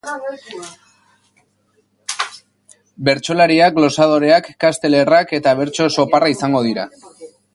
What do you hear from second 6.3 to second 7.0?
izango dira.